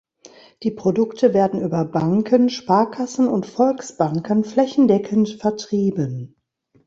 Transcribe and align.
Die 0.63 0.71
Produkte 0.71 1.35
werden 1.35 1.61
über 1.61 1.85
Banken, 1.85 2.49
Sparkassen 2.49 3.27
und 3.27 3.45
Volksbanken 3.45 4.43
flächendeckend 4.43 5.29
vertrieben. 5.39 6.37